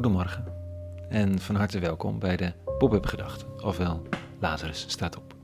Goedemorgen 0.00 0.44
en 1.08 1.38
van 1.38 1.54
harte 1.54 1.78
welkom 1.78 2.18
bij 2.18 2.36
de 2.36 2.52
Pop-up 2.78 3.06
Gedachten, 3.06 3.64
ofwel 3.64 4.02
Lazarus 4.38 4.84
staat 4.88 5.16
op. 5.16 5.34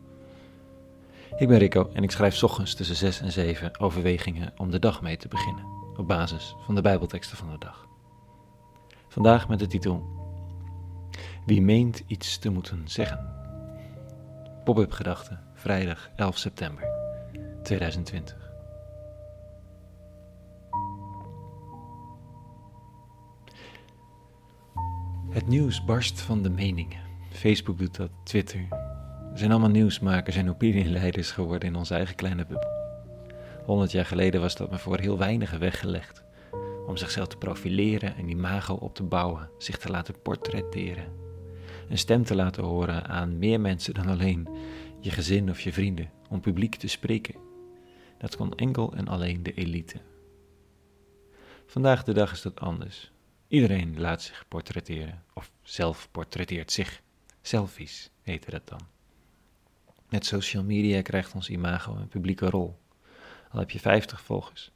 Ik 1.37 1.49
ben 1.49 1.59
Rico 1.59 1.91
en 1.93 2.03
ik 2.03 2.11
schrijf 2.11 2.43
ochtends 2.43 2.75
tussen 2.75 2.97
6 2.97 3.21
en 3.21 3.33
7 3.33 3.81
overwegingen 3.81 4.53
om 4.57 4.71
de 4.71 4.79
dag 4.79 5.03
mee 5.03 5.17
te 5.17 5.29
beginnen, 5.29 5.65
op 5.97 6.07
basis 6.07 6.55
van 6.65 6.75
de 6.75 6.81
Bijbelteksten 6.81 7.37
van 7.37 7.51
de 7.51 7.59
dag. 7.59 7.87
Vandaag 9.09 9.49
met 9.49 9.59
de 9.59 9.67
titel 9.67 10.03
Wie 11.47 11.63
meent 11.63 12.03
iets 12.07 12.39
te 12.39 12.51
moeten 12.51 12.83
zeggen? 12.89 13.35
Pop-up 14.65 14.93
Gedachten, 14.93 15.41
vrijdag 15.55 16.11
11 16.17 16.39
september 16.39 16.85
2020. 17.63 18.46
Het 25.37 25.47
nieuws 25.47 25.85
barst 25.85 26.21
van 26.21 26.43
de 26.43 26.51
meningen. 26.51 26.99
Facebook 27.31 27.79
doet 27.79 27.97
dat, 27.97 28.11
Twitter. 28.25 28.67
We 29.33 29.39
zijn 29.39 29.51
allemaal 29.51 29.71
nieuwsmakers 29.71 30.37
en 30.37 30.51
opinieleiders 30.51 31.31
geworden 31.31 31.69
in 31.69 31.77
onze 31.77 31.95
eigen 31.95 32.15
kleine 32.15 32.47
bubbel. 32.47 32.71
Honderd 33.65 33.93
jaar 33.93 34.05
geleden 34.07 34.41
was 34.41 34.57
dat 34.57 34.71
maar 34.71 34.79
voor 34.79 34.99
heel 34.99 35.19
weinigen 35.19 35.61
weggelegd. 35.61 36.23
Om 36.87 36.97
zichzelf 36.97 37.29
te 37.29 37.37
profileren, 37.37 38.19
een 38.19 38.29
imago 38.29 38.75
op 38.75 38.95
te 38.95 39.03
bouwen, 39.03 39.51
zich 39.59 39.79
te 39.79 39.91
laten 39.91 40.23
portretteren. 40.23 41.13
Een 41.89 41.99
stem 41.99 42.25
te 42.25 42.35
laten 42.35 42.65
horen 42.65 43.07
aan 43.07 43.39
meer 43.39 43.61
mensen 43.61 43.95
dan 43.95 44.07
alleen 44.07 44.49
je 45.01 45.11
gezin 45.11 45.51
of 45.51 45.61
je 45.61 45.73
vrienden, 45.73 46.11
om 46.29 46.41
publiek 46.41 46.75
te 46.75 46.89
spreken. 46.89 47.35
Dat 48.19 48.37
kon 48.37 48.55
enkel 48.55 48.93
en 48.93 49.09
alleen 49.09 49.43
de 49.43 49.55
elite. 49.55 49.97
Vandaag 51.67 52.05
de 52.05 52.13
dag 52.13 52.33
is 52.33 52.43
dat 52.43 52.61
anders. 52.61 53.15
Iedereen 53.49 54.01
laat 54.01 54.23
zich 54.23 54.45
portretteren, 54.49 55.23
of 55.33 55.51
zelf 55.63 56.09
portretteert 56.11 56.73
zich. 56.73 57.03
Selfies 57.43 58.11
heette 58.23 58.51
dat 58.51 58.69
dan. 58.69 58.81
Met 60.09 60.27
social 60.27 60.63
media 60.63 61.03
krijgt 61.03 61.35
ons 61.35 61.49
imago 61.49 61.97
een 61.97 62.09
publieke 62.09 62.51
rol. 62.51 62.79
Al 63.51 63.59
heb 63.59 63.71
je 63.71 63.81
50 63.81 64.21
volgers. 64.21 64.71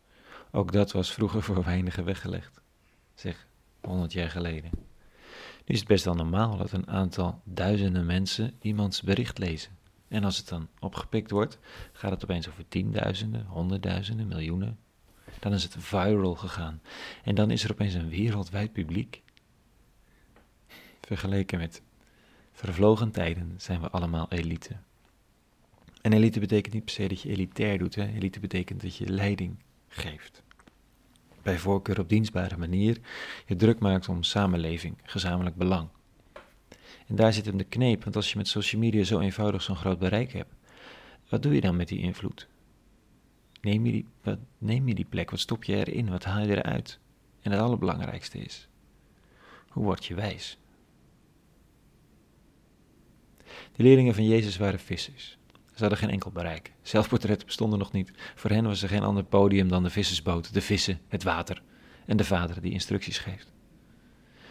Ook 0.51 0.73
dat 0.73 0.93
was 0.93 1.13
vroeger 1.13 1.43
voor 1.47 1.65
weinigen 1.65 2.05
weggelegd. 2.05 2.61
Zeg, 3.15 3.47
100 3.81 4.13
jaar 4.13 4.31
geleden. 4.31 4.71
Nu 5.65 5.75
is 5.75 5.79
het 5.79 5.89
best 5.89 6.05
wel 6.05 6.15
normaal 6.15 6.57
dat 6.57 6.73
een 6.73 6.89
aantal 6.89 7.41
duizenden 7.45 8.07
mensen 8.07 8.55
iemands 8.61 9.03
bericht 9.03 9.39
lezen. 9.39 9.79
En 10.09 10.25
als 10.25 10.37
het 10.37 10.49
dan 10.49 10.69
opgepikt 10.79 11.31
wordt, 11.31 11.59
gaat 11.93 12.11
het 12.11 12.23
opeens 12.23 12.49
over 12.49 12.69
tienduizenden, 12.69 13.47
honderdduizenden, 13.47 14.29
miljoenen, 14.29 14.79
dan 15.39 15.53
is 15.53 15.63
het 15.63 15.77
viral 15.79 16.35
gegaan. 16.35 16.81
En 17.25 17.35
dan 17.35 17.51
is 17.51 17.65
er 17.65 17.71
opeens 17.71 17.95
een 17.95 18.09
wereldwijd 18.09 18.73
publiek. 18.73 19.23
Vergeleken 21.01 21.59
met 21.59 21.83
vervlogen 22.53 23.11
tijden 23.11 23.55
zijn 23.57 23.81
we 23.81 23.91
allemaal 23.91 24.27
elite. 24.29 24.77
En 26.01 26.13
elite 26.13 26.41
betekent 26.41 26.75
niet 26.75 26.85
per 26.85 26.95
se 26.95 27.09
dat 27.09 27.21
je 27.23 27.29
elitair 27.29 27.79
doet. 27.79 27.95
Hè? 27.95 28.07
Elite 28.07 28.41
betekent 28.41 28.83
dat 28.83 28.97
je 28.97 29.09
leiding 29.09 29.57
geeft. 29.89 30.43
Bij 31.43 31.59
voorkeur 31.59 32.01
op 32.01 32.09
dienstbare 32.09 32.57
manier 32.57 32.99
je 33.47 33.57
druk 33.57 33.79
maakt 33.79 34.09
om 34.09 34.23
samenleving, 34.23 34.99
gezamenlijk 35.03 35.57
belang. 35.57 35.89
En 37.07 37.17
daar 37.17 37.33
zit 37.33 37.47
hem 37.47 37.57
de 37.57 37.65
kneep, 37.65 38.03
want 38.05 38.17
als 38.17 38.31
je 38.31 38.37
met 38.37 38.49
social 38.49 38.81
media 38.81 39.05
zo 39.05 39.21
eenvoudig 39.21 39.63
zo'n 39.63 39.77
groot 39.77 39.99
bereik 39.99 40.33
hebt, 40.33 40.55
wat 41.29 41.43
doe 41.43 41.55
je 41.55 41.61
dan 41.61 41.77
met 41.77 41.89
die 41.89 42.01
invloed? 42.01 42.49
Neem 43.61 43.87
je, 43.87 43.93
die, 43.93 44.07
wat, 44.23 44.39
neem 44.59 44.89
je 44.89 44.95
die 44.95 45.05
plek? 45.05 45.31
Wat 45.31 45.41
stop 45.41 45.65
je 45.65 45.77
erin? 45.77 46.11
Wat 46.11 46.25
haal 46.25 46.47
je 46.47 46.57
eruit? 46.57 46.99
En 47.41 47.51
het 47.51 47.61
allerbelangrijkste 47.61 48.39
is, 48.39 48.69
hoe 49.69 49.85
word 49.85 50.05
je 50.05 50.15
wijs? 50.15 50.59
De 53.73 53.83
leerlingen 53.83 54.15
van 54.15 54.25
Jezus 54.25 54.57
waren 54.57 54.81
vissers. 54.81 55.39
Ze 55.75 55.87
hadden 55.87 55.99
geen 55.99 56.11
enkel 56.11 56.31
bereik. 56.31 56.73
Zelfportretten 56.83 57.47
bestonden 57.47 57.79
nog 57.79 57.93
niet. 57.93 58.13
Voor 58.35 58.51
hen 58.51 58.65
was 58.65 58.83
er 58.83 58.89
geen 58.89 59.03
ander 59.03 59.25
podium 59.25 59.69
dan 59.69 59.83
de 59.83 59.91
vissersboot, 59.91 60.53
de 60.55 60.61
vissen, 60.61 61.01
het 61.09 61.23
water 61.23 61.63
en 62.07 62.17
de 62.17 62.25
vader 62.25 62.61
die 62.61 62.73
instructies 62.73 63.19
geeft. 63.19 63.53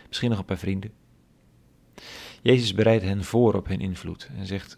Misschien 0.08 0.30
nog 0.30 0.40
een 0.40 0.46
paar 0.46 0.58
vrienden. 0.58 0.92
Jezus 2.42 2.74
bereidt 2.74 3.03
hen 3.03 3.24
voor 3.24 3.53
op 3.53 3.68
hun 3.68 3.80
invloed 3.80 4.30
en 4.38 4.46
zegt: 4.46 4.78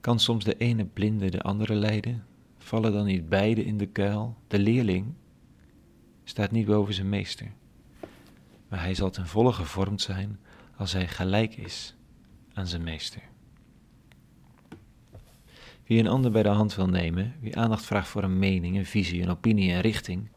Kan 0.00 0.20
soms 0.20 0.44
de 0.44 0.56
ene 0.56 0.84
blinde 0.84 1.30
de 1.30 1.42
andere 1.42 1.74
leiden? 1.74 2.26
Vallen 2.72 2.92
dan 2.92 3.06
niet 3.06 3.28
beide 3.28 3.64
in 3.64 3.78
de 3.78 3.86
kuil? 3.86 4.36
De 4.48 4.58
leerling 4.58 5.14
staat 6.24 6.50
niet 6.50 6.66
boven 6.66 6.94
zijn 6.94 7.08
meester, 7.08 7.52
maar 8.68 8.80
hij 8.80 8.94
zal 8.94 9.10
ten 9.10 9.26
volle 9.26 9.52
gevormd 9.52 10.00
zijn 10.00 10.38
als 10.76 10.92
hij 10.92 11.08
gelijk 11.08 11.56
is 11.56 11.94
aan 12.52 12.66
zijn 12.66 12.82
meester. 12.82 13.22
Wie 15.86 15.98
een 15.98 16.08
ander 16.08 16.30
bij 16.30 16.42
de 16.42 16.48
hand 16.48 16.74
wil 16.74 16.88
nemen, 16.88 17.34
wie 17.40 17.56
aandacht 17.56 17.84
vraagt 17.84 18.08
voor 18.08 18.22
een 18.22 18.38
mening, 18.38 18.76
een 18.76 18.86
visie, 18.86 19.22
een 19.22 19.30
opinie, 19.30 19.72
een 19.72 19.80
richting, 19.80 20.28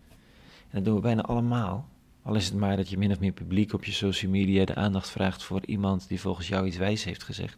en 0.59 0.71
dat 0.71 0.85
doen 0.85 0.95
we 0.95 1.01
bijna 1.01 1.21
allemaal, 1.21 1.89
al 2.21 2.35
is 2.35 2.45
het 2.45 2.55
maar 2.55 2.77
dat 2.77 2.89
je 2.89 2.97
min 2.97 3.11
of 3.11 3.19
meer 3.19 3.31
publiek 3.31 3.73
op 3.73 3.83
je 3.85 3.91
social 3.91 4.31
media 4.31 4.65
de 4.65 4.75
aandacht 4.75 5.09
vraagt 5.09 5.43
voor 5.43 5.65
iemand 5.65 6.07
die 6.07 6.19
volgens 6.19 6.47
jou 6.47 6.67
iets 6.67 6.77
wijs 6.77 7.03
heeft 7.03 7.23
gezegd. 7.23 7.57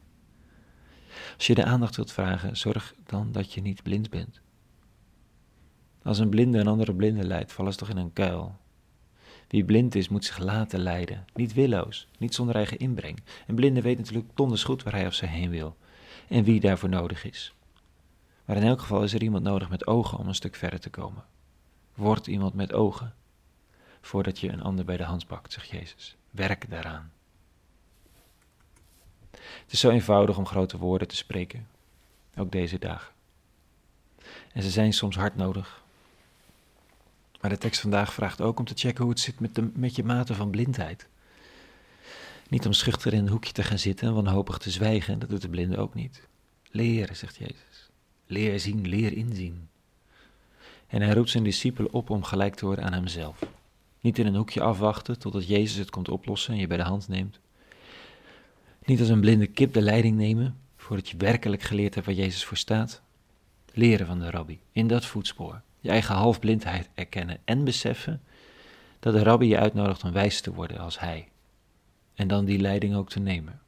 Als 1.35 1.47
je 1.47 1.55
de 1.55 1.65
aandacht 1.65 1.95
wilt 1.95 2.11
vragen, 2.11 2.57
zorg 2.57 2.95
dan 3.05 3.31
dat 3.31 3.53
je 3.53 3.61
niet 3.61 3.83
blind 3.83 4.09
bent. 4.09 4.45
Als 6.03 6.19
een 6.19 6.29
blinde 6.29 6.59
een 6.59 6.67
andere 6.67 6.95
blinde 6.95 7.23
leidt, 7.23 7.53
vallen 7.53 7.71
ze 7.71 7.77
toch 7.77 7.89
in 7.89 7.97
een 7.97 8.13
kuil. 8.13 8.55
Wie 9.47 9.65
blind 9.65 9.95
is, 9.95 10.09
moet 10.09 10.25
zich 10.25 10.37
laten 10.37 10.79
leiden. 10.79 11.25
Niet 11.33 11.53
willoos, 11.53 12.07
niet 12.17 12.35
zonder 12.35 12.55
eigen 12.55 12.77
inbreng. 12.77 13.23
Een 13.47 13.55
blinde 13.55 13.81
weet 13.81 13.97
natuurlijk 13.97 14.27
donders 14.33 14.63
goed 14.63 14.83
waar 14.83 14.93
hij 14.93 15.07
of 15.07 15.13
zij 15.13 15.27
heen 15.27 15.49
wil. 15.49 15.77
En 16.27 16.43
wie 16.43 16.59
daarvoor 16.59 16.89
nodig 16.89 17.23
is. 17.25 17.53
Maar 18.45 18.57
in 18.57 18.63
elk 18.63 18.79
geval 18.79 19.03
is 19.03 19.13
er 19.13 19.23
iemand 19.23 19.43
nodig 19.43 19.69
met 19.69 19.87
ogen 19.87 20.17
om 20.17 20.27
een 20.27 20.35
stuk 20.35 20.55
verder 20.55 20.79
te 20.79 20.89
komen. 20.89 21.23
Word 21.93 22.27
iemand 22.27 22.53
met 22.53 22.73
ogen. 22.73 23.13
Voordat 24.01 24.39
je 24.39 24.49
een 24.49 24.61
ander 24.61 24.85
bij 24.85 24.97
de 24.97 25.03
hand 25.03 25.27
pakt, 25.27 25.53
zegt 25.53 25.69
Jezus. 25.69 26.15
Werk 26.31 26.69
daaraan. 26.69 27.11
Het 29.31 29.71
is 29.71 29.79
zo 29.79 29.89
eenvoudig 29.89 30.37
om 30.37 30.45
grote 30.45 30.77
woorden 30.77 31.07
te 31.07 31.15
spreken. 31.15 31.67
Ook 32.37 32.51
deze 32.51 32.79
dagen. 32.79 33.13
En 34.53 34.63
ze 34.63 34.69
zijn 34.69 34.93
soms 34.93 35.15
hard 35.15 35.35
nodig, 35.35 35.83
maar 37.41 37.49
de 37.49 37.57
tekst 37.57 37.81
vandaag 37.81 38.13
vraagt 38.13 38.41
ook 38.41 38.59
om 38.59 38.65
te 38.65 38.73
checken 38.75 39.03
hoe 39.03 39.11
het 39.11 39.21
zit 39.21 39.39
met, 39.39 39.55
de, 39.55 39.69
met 39.73 39.95
je 39.95 40.03
mate 40.03 40.35
van 40.35 40.49
blindheid. 40.49 41.07
Niet 42.49 42.65
om 42.65 42.73
schuchter 42.73 43.13
in 43.13 43.19
een 43.19 43.29
hoekje 43.29 43.51
te 43.51 43.63
gaan 43.63 43.79
zitten 43.79 44.07
en 44.07 44.13
wanhopig 44.13 44.57
te 44.57 44.69
zwijgen, 44.69 45.19
dat 45.19 45.29
doet 45.29 45.41
de 45.41 45.49
blinde 45.49 45.77
ook 45.77 45.93
niet. 45.93 46.27
Leren, 46.71 47.15
zegt 47.15 47.37
Jezus. 47.37 47.89
Leer 48.25 48.59
zien, 48.59 48.87
leer 48.87 49.13
inzien. 49.13 49.69
En 50.87 51.01
hij 51.01 51.13
roept 51.13 51.29
zijn 51.29 51.43
discipelen 51.43 51.93
op 51.93 52.09
om 52.09 52.23
gelijk 52.23 52.55
te 52.55 52.65
worden 52.65 52.85
aan 52.85 52.93
hemzelf. 52.93 53.39
Niet 53.99 54.19
in 54.19 54.25
een 54.25 54.35
hoekje 54.35 54.61
afwachten 54.61 55.19
totdat 55.19 55.47
Jezus 55.47 55.77
het 55.77 55.89
komt 55.89 56.09
oplossen 56.09 56.53
en 56.53 56.59
je 56.59 56.67
bij 56.67 56.77
de 56.77 56.83
hand 56.83 57.07
neemt. 57.07 57.39
Niet 58.85 58.99
als 58.99 59.09
een 59.09 59.19
blinde 59.19 59.47
kip 59.47 59.73
de 59.73 59.81
leiding 59.81 60.17
nemen, 60.17 60.57
voordat 60.77 61.09
je 61.09 61.17
werkelijk 61.17 61.61
geleerd 61.61 61.93
hebt 61.93 62.05
waar 62.05 62.15
Jezus 62.15 62.45
voor 62.45 62.57
staat. 62.57 63.01
Leren 63.73 64.07
van 64.07 64.19
de 64.19 64.29
rabbi, 64.29 64.59
in 64.71 64.87
dat 64.87 65.05
voetspoor 65.05 65.61
je 65.87 65.93
eigen 65.93 66.15
halfblindheid 66.15 66.89
erkennen 66.93 67.37
en 67.45 67.63
beseffen 67.63 68.21
dat 68.99 69.13
de 69.13 69.23
rabbi 69.23 69.47
je 69.47 69.57
uitnodigt 69.57 70.03
om 70.03 70.11
wijs 70.11 70.41
te 70.41 70.53
worden 70.53 70.77
als 70.77 70.99
hij. 70.99 71.27
En 72.13 72.27
dan 72.27 72.45
die 72.45 72.59
leiding 72.59 72.95
ook 72.95 73.09
te 73.09 73.19
nemen. 73.19 73.61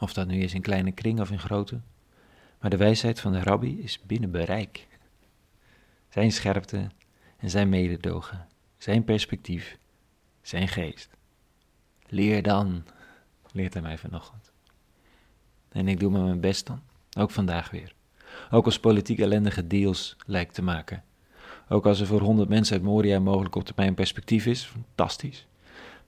Of 0.00 0.12
dat 0.12 0.26
nu 0.26 0.40
is 0.40 0.54
in 0.54 0.62
kleine 0.62 0.92
kring 0.92 1.20
of 1.20 1.30
in 1.30 1.38
grote, 1.38 1.80
maar 2.60 2.70
de 2.70 2.76
wijsheid 2.76 3.20
van 3.20 3.32
de 3.32 3.42
rabbi 3.42 3.82
is 3.82 4.00
binnen 4.02 4.30
bereik. 4.30 4.86
Zijn 6.08 6.32
scherpte 6.32 6.90
en 7.36 7.50
zijn 7.50 7.68
mededogen, 7.68 8.46
zijn 8.78 9.04
perspectief, 9.04 9.78
zijn 10.42 10.68
geest. 10.68 11.08
Leer 12.06 12.42
dan, 12.42 12.84
leert 13.52 13.72
hij 13.72 13.82
mij 13.82 13.98
vanochtend. 13.98 14.52
En 15.68 15.88
ik 15.88 16.00
doe 16.00 16.10
maar 16.10 16.22
mijn 16.22 16.40
best 16.40 16.66
dan, 16.66 16.82
ook 17.18 17.30
vandaag 17.30 17.70
weer. 17.70 17.94
Ook 18.50 18.64
als 18.64 18.78
politiek 18.78 19.18
ellendige 19.18 19.66
deals 19.66 20.16
lijkt 20.26 20.54
te 20.54 20.62
maken. 20.62 21.02
Ook 21.68 21.86
als 21.86 22.00
er 22.00 22.06
voor 22.06 22.20
100 22.20 22.48
mensen 22.48 22.74
uit 22.74 22.84
Moria 22.84 23.18
mogelijk 23.18 23.54
op 23.54 23.64
termijn 23.64 23.94
perspectief 23.94 24.46
is, 24.46 24.64
fantastisch. 24.64 25.46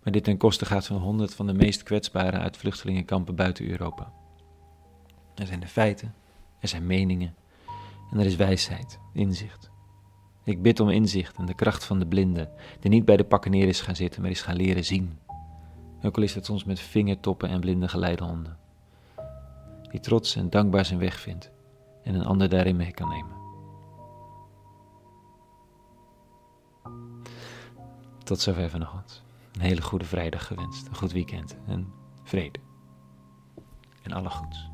Maar 0.02 0.12
dit 0.12 0.24
ten 0.24 0.36
koste 0.36 0.64
gaat 0.64 0.86
van 0.86 0.96
100 0.96 1.34
van 1.34 1.46
de 1.46 1.52
meest 1.52 1.82
kwetsbaren 1.82 2.40
uit 2.40 2.56
vluchtelingenkampen 2.56 3.34
buiten 3.34 3.70
Europa. 3.70 4.12
Er 5.34 5.46
zijn 5.46 5.60
de 5.60 5.66
feiten, 5.66 6.14
er 6.60 6.68
zijn 6.68 6.86
meningen 6.86 7.34
en 8.10 8.18
er 8.18 8.26
is 8.26 8.36
wijsheid, 8.36 8.98
inzicht. 9.12 9.70
Ik 10.44 10.62
bid 10.62 10.80
om 10.80 10.88
inzicht 10.88 11.36
en 11.36 11.46
de 11.46 11.54
kracht 11.54 11.84
van 11.84 11.98
de 11.98 12.06
blinde, 12.06 12.50
die 12.80 12.90
niet 12.90 13.04
bij 13.04 13.16
de 13.16 13.24
pakken 13.24 13.50
neer 13.50 13.68
is 13.68 13.80
gaan 13.80 13.96
zitten, 13.96 14.22
maar 14.22 14.30
is 14.30 14.42
gaan 14.42 14.56
leren 14.56 14.84
zien. 14.84 15.18
Ook 16.02 16.16
al 16.16 16.22
is 16.22 16.34
dat 16.34 16.44
soms 16.44 16.64
met 16.64 16.80
vingertoppen 16.80 17.48
en 17.48 17.60
blinde 17.60 17.88
geleidehonden. 17.88 18.56
Die 19.90 20.00
trots 20.00 20.36
en 20.36 20.50
dankbaar 20.50 20.84
zijn 20.84 20.98
weg 20.98 21.20
vindt 21.20 21.54
en 22.06 22.14
een 22.14 22.24
ander 22.24 22.48
daarin 22.48 22.76
mee 22.76 22.92
kan 22.92 23.08
nemen. 23.08 23.36
Tot 28.24 28.40
zover 28.40 28.70
vanochtend. 28.70 29.22
Een 29.52 29.60
hele 29.60 29.82
goede 29.82 30.04
vrijdag 30.04 30.46
gewenst. 30.46 30.86
Een 30.86 30.96
goed 30.96 31.12
weekend 31.12 31.56
en 31.66 31.92
vrede. 32.22 32.58
En 34.02 34.12
alle 34.12 34.30
goeds. 34.30 34.70